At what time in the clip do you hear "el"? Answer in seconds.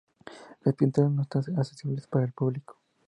2.25-2.31